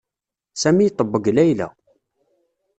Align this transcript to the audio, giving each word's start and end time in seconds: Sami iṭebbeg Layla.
Sami 0.61 0.83
iṭebbeg 0.87 1.25
Layla. 1.35 1.67